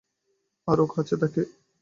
আরও 0.67 0.85
কাছ 0.87 1.09
থেকে। 1.21 1.41